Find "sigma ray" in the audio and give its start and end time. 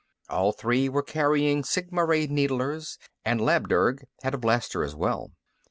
1.63-2.25